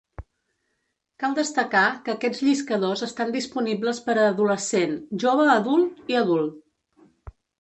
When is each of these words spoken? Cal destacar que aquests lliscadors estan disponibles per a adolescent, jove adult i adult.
Cal 1.23 1.35
destacar 1.39 1.83
que 2.07 2.13
aquests 2.15 2.41
lliscadors 2.47 3.05
estan 3.09 3.35
disponibles 3.35 4.01
per 4.09 4.17
a 4.23 4.27
adolescent, 4.31 4.97
jove 5.27 5.47
adult 5.59 6.13
i 6.15 6.19
adult. 6.25 7.35